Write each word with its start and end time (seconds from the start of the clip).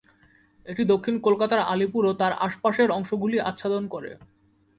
এটি 0.65 0.83
দক্ষিণ 0.85 1.15
কলকাতার 1.19 1.61
আলিপুর 1.65 2.03
ও 2.05 2.13
তার 2.13 2.33
আশপাশের 2.39 2.89
অংশগুলি 2.91 3.37
আচ্ছাদন 3.41 3.83
করে। 3.87 4.11